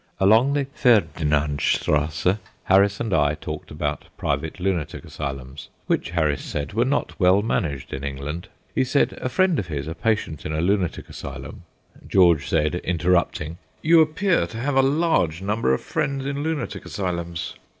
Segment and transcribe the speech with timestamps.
[0.19, 6.73] Along the Ferdinand Strasse Harris and I talked about private lunatic asylums, which, Harris said,
[6.73, 8.47] were not well managed in England.
[8.73, 11.65] He said a friend of his, a patient in a lunatic asylum
[12.07, 17.53] George said, interrupting: "You appear to have a large number of friends in lunatic asylums."